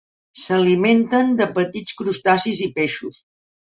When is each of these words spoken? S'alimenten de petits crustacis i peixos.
S'alimenten 0.43 1.29
de 1.41 1.47
petits 1.59 1.99
crustacis 2.01 2.65
i 2.67 2.69
peixos. 2.79 3.21